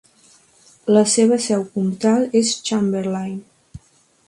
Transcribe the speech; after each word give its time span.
La 0.97 1.03
seva 1.15 1.37
seu 1.49 1.67
comtal 1.75 2.27
és 2.41 2.57
Chamberlain. 2.71 3.39